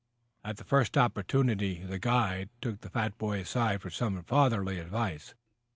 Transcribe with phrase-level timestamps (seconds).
[0.43, 5.35] At the first opportunity the guide took the fat boy aside for some fatherly advice.